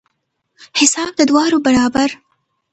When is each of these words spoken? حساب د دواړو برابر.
حساب 0.79 1.11
د 1.17 1.21
دواړو 1.29 1.57
برابر. 1.67 2.09